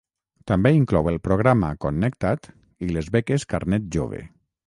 També 0.51 0.69
inclou 0.77 1.09
el 1.11 1.19
programa 1.27 1.69
Connecta't 1.85 2.49
i 2.87 2.91
les 2.95 3.13
beques 3.17 3.49
Carnet 3.55 3.89
Jove. 3.97 4.23